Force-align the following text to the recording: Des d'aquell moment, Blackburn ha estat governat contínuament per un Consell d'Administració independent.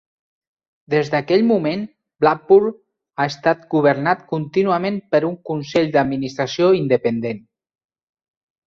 Des 0.93 1.11
d'aquell 1.15 1.43
moment, 1.49 1.83
Blackburn 2.25 2.73
ha 2.79 3.27
estat 3.35 3.63
governat 3.77 4.27
contínuament 4.35 5.01
per 5.13 5.23
un 5.31 5.37
Consell 5.53 5.95
d'Administració 5.99 6.75
independent. 6.83 7.47